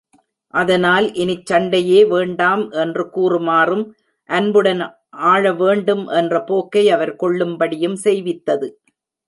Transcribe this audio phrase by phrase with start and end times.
[0.53, 3.85] அதனால் இனிச் சண்டையே வேண்டாம் என்று கூறுமாறும்
[4.29, 4.81] அன்புடன்
[5.31, 8.69] ஆளவேண்டும் என்ற போக்கை அவர் கொள்ளும் படியும் செய்வித்தது.